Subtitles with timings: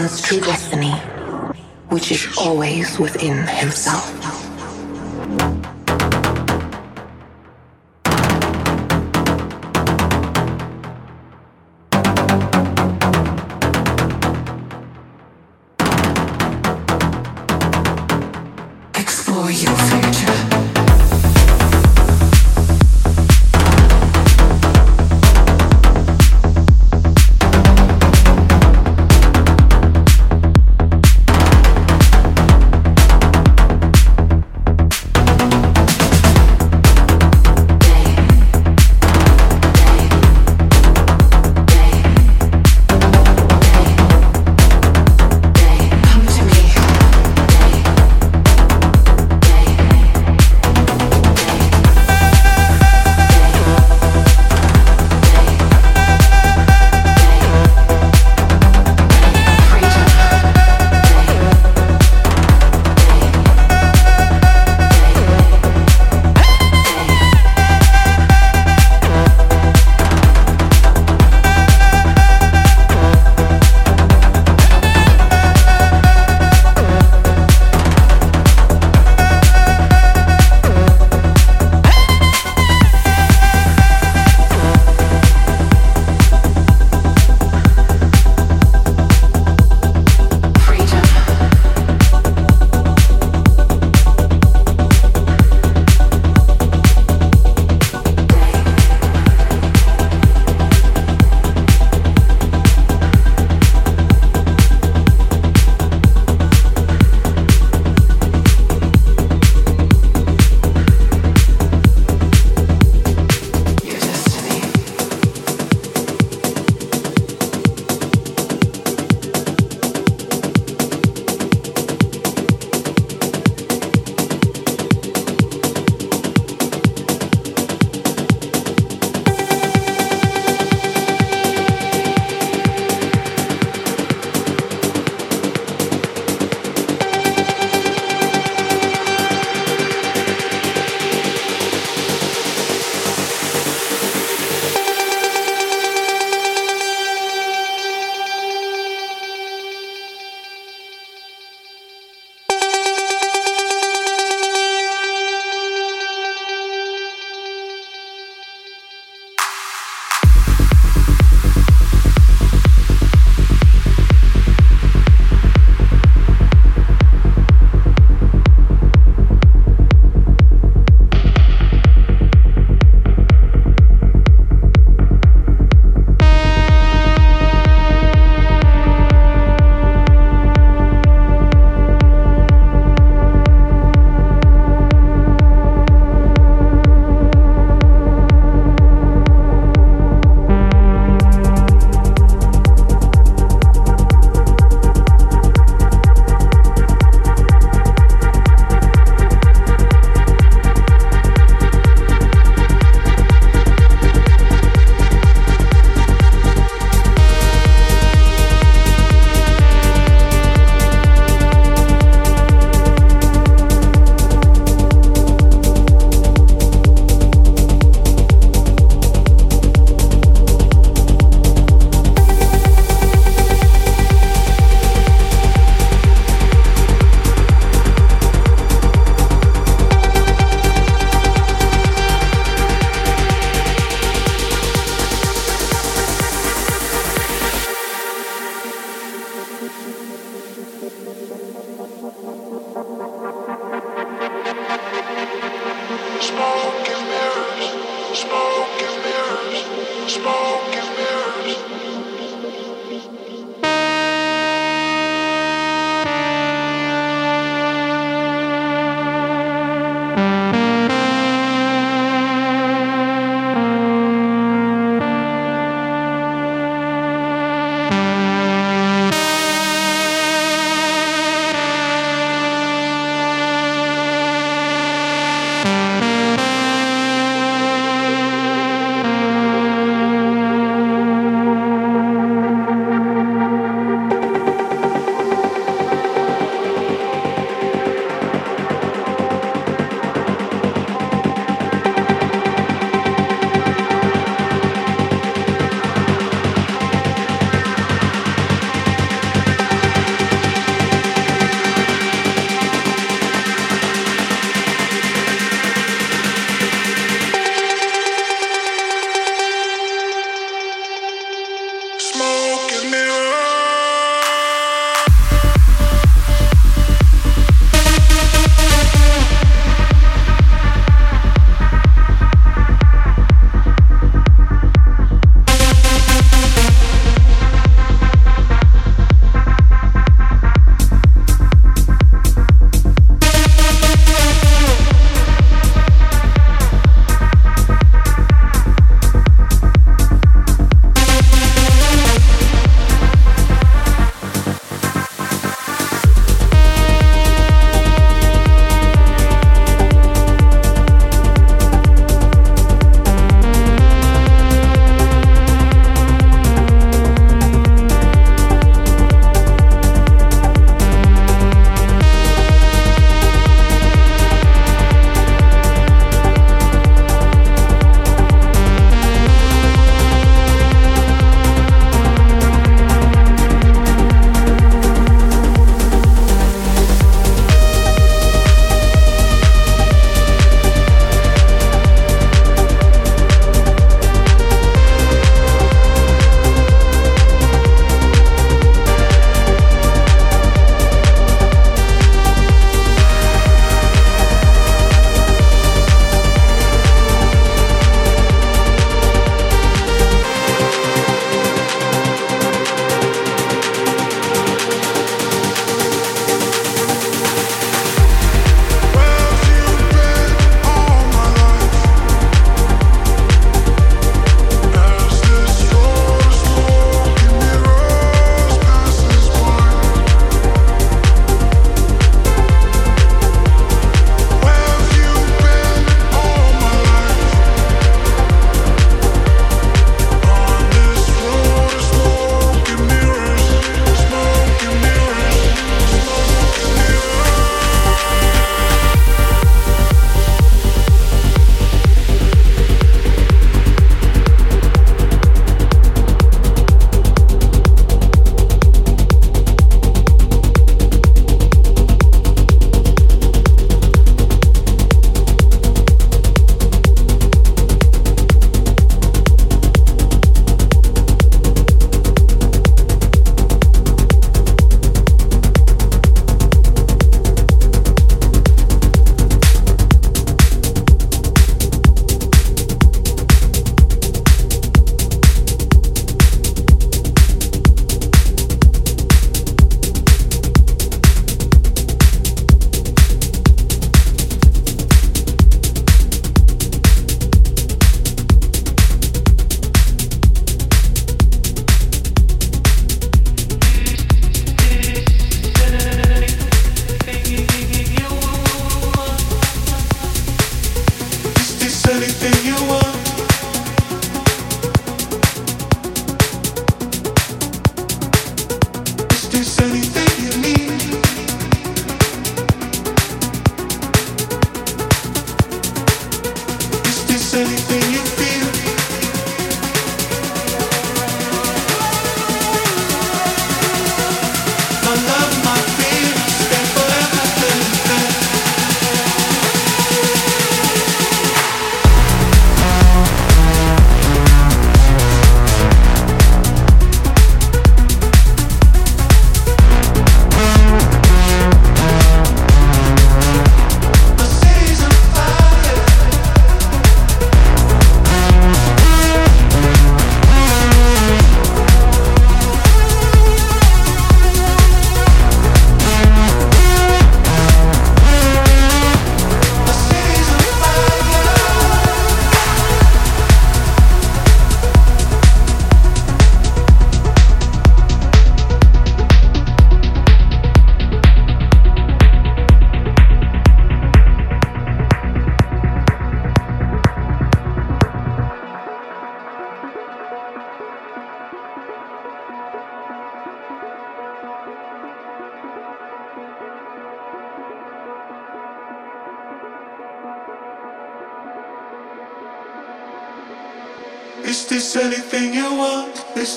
[0.00, 0.92] Man's true destiny,
[1.88, 4.25] which is always within himself.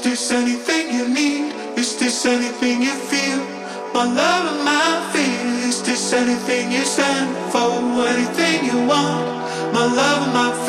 [0.10, 1.54] this anything you need?
[1.78, 3.38] Is this anything you feel?
[3.93, 5.69] My love and my fear.
[5.69, 7.69] Is this anything you stand for?
[8.08, 9.26] Anything you want?
[9.72, 10.68] My love and my fear.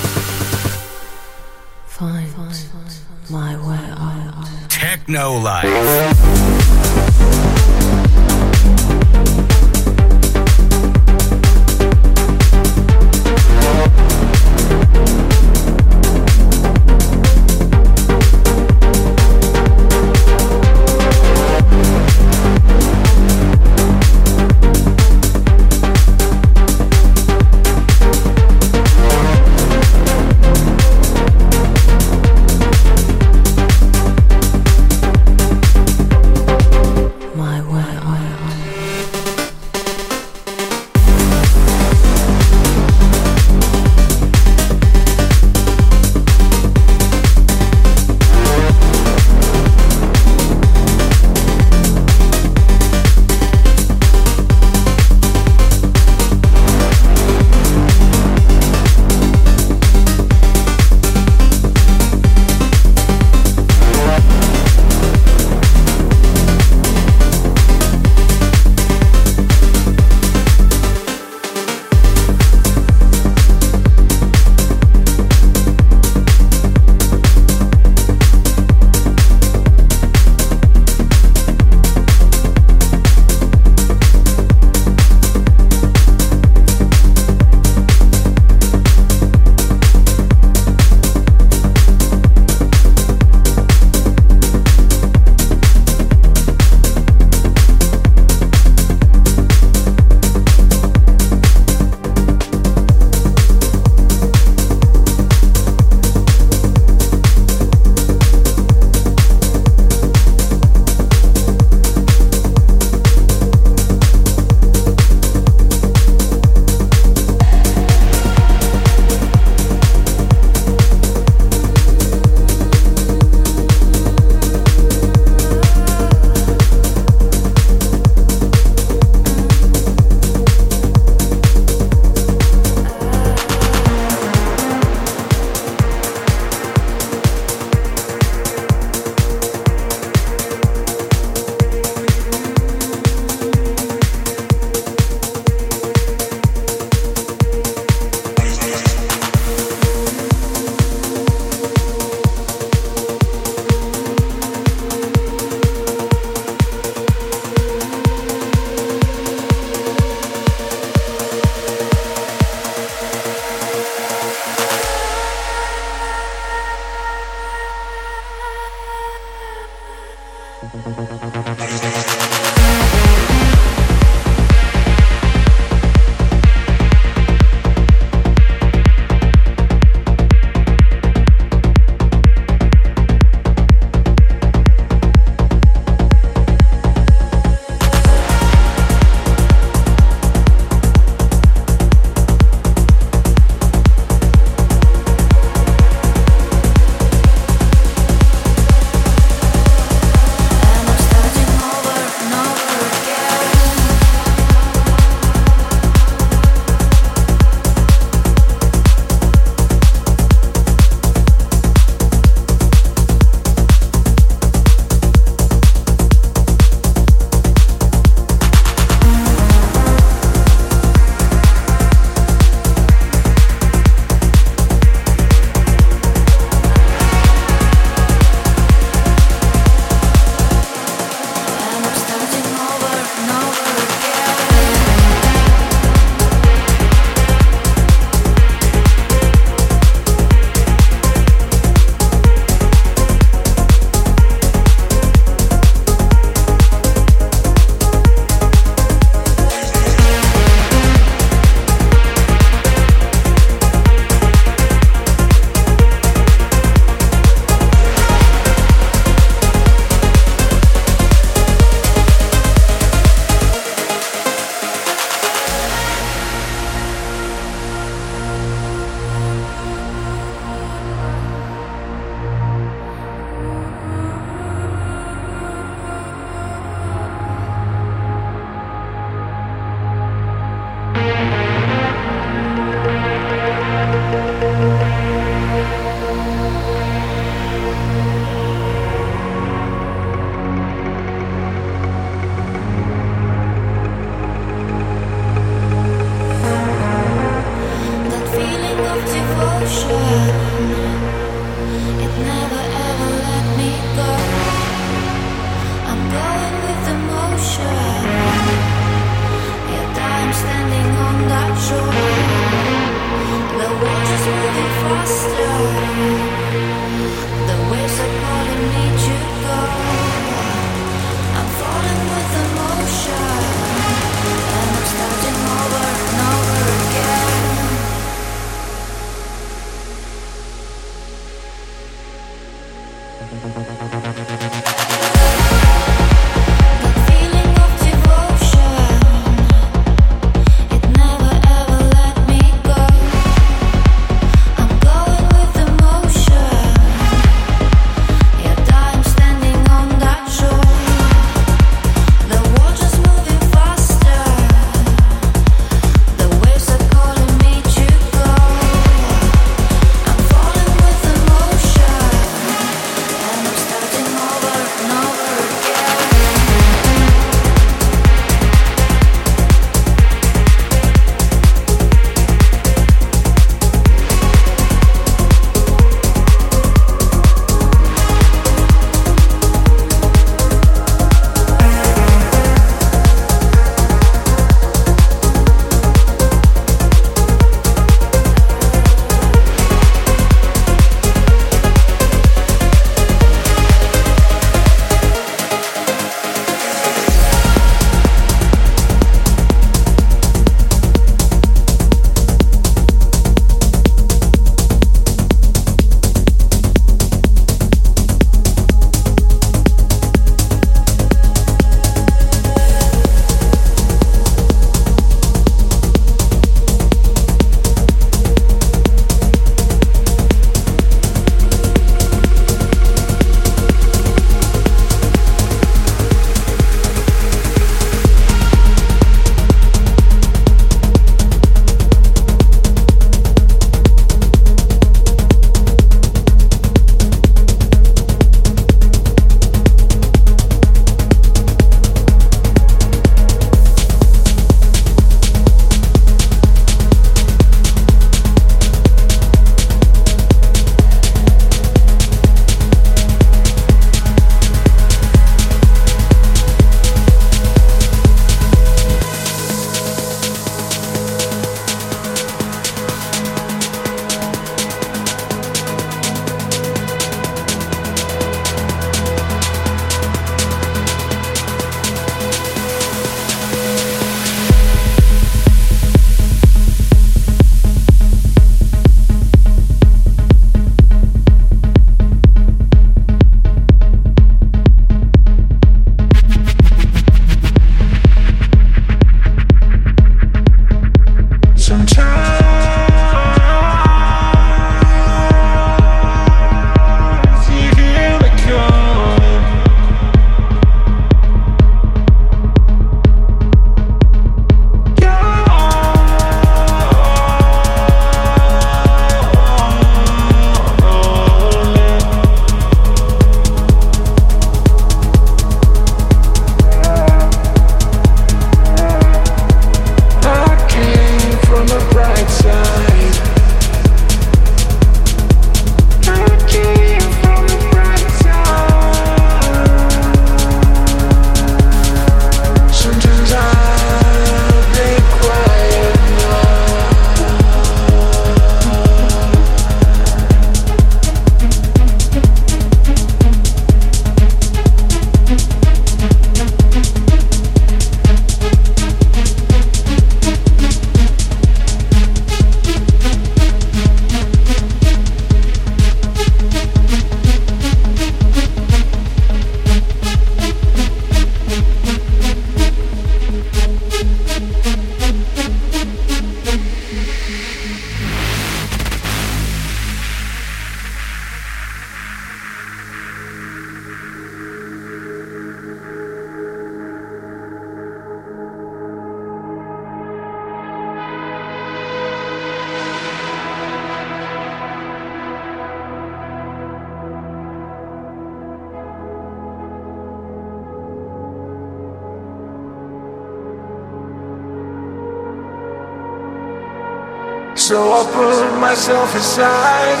[597.70, 600.00] So I put myself aside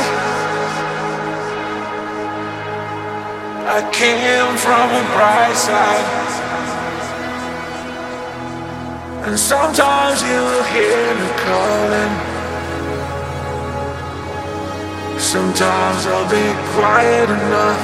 [3.78, 6.08] I came from a bright side.
[9.24, 12.14] And sometimes you'll hear me calling.
[15.20, 17.82] Sometimes I'll be quiet enough.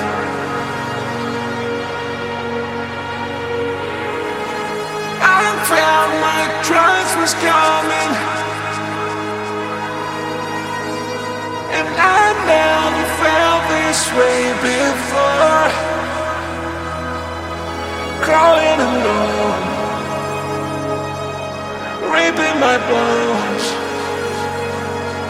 [5.23, 8.36] I felt my trust was coming.
[12.47, 15.69] Never felt this way before.
[18.25, 19.63] Crawling alone,
[22.13, 23.65] raping my bones.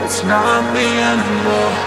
[0.04, 1.86] It's not me anymore.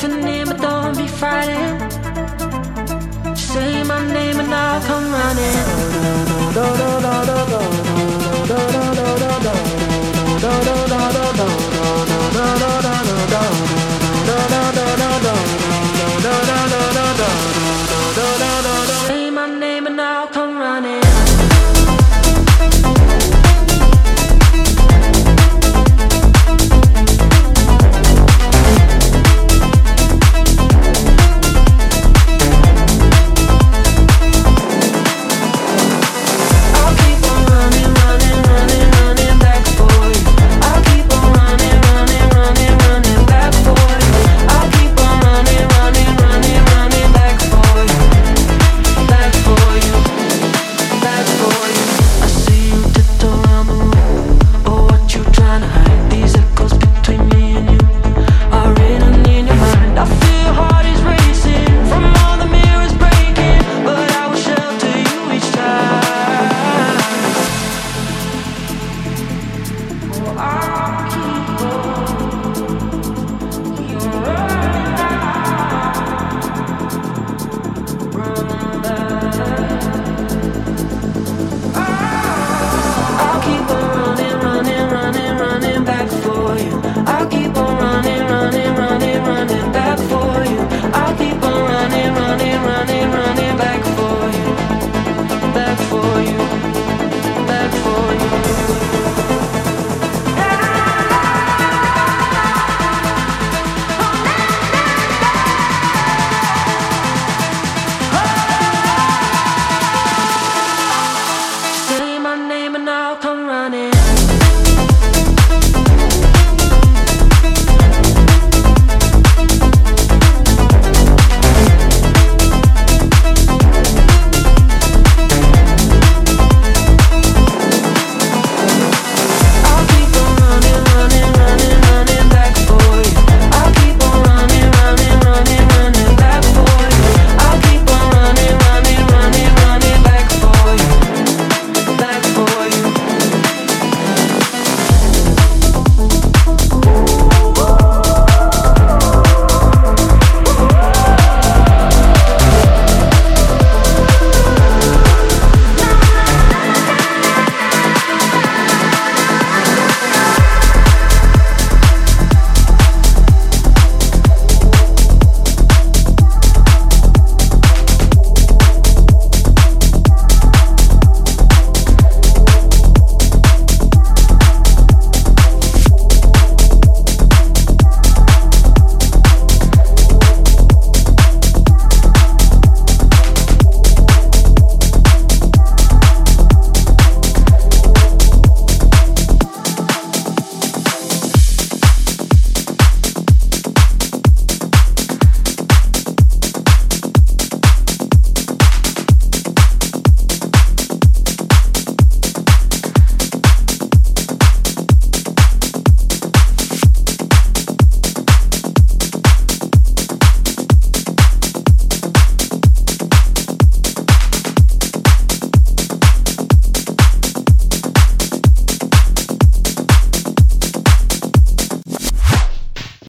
[0.00, 0.46] What's your name?
[0.46, 1.90] But don't be frightened.
[3.34, 5.98] Just say my name and I'll come running.